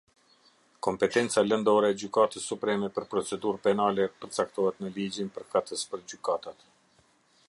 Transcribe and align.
Kompetenca 0.85 1.43
lëndore 1.49 1.91
e 1.91 1.97
Gjykatës 2.03 2.47
Supreme 2.53 2.89
për 2.95 3.07
procedurë 3.13 3.61
penale 3.67 4.09
përcaktohet 4.23 4.83
në 4.85 4.91
Ligjin 4.99 5.33
përkatës 5.37 5.85
për 5.93 6.07
Gjykatat. 6.13 6.69